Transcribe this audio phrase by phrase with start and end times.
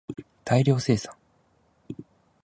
[0.43, 1.15] 大量生産